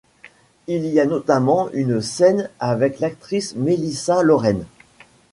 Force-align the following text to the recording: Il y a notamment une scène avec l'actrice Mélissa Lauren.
Il 0.65 0.87
y 0.87 0.99
a 0.99 1.05
notamment 1.05 1.69
une 1.73 2.01
scène 2.01 2.49
avec 2.59 2.99
l'actrice 3.01 3.53
Mélissa 3.55 4.23
Lauren. 4.23 4.61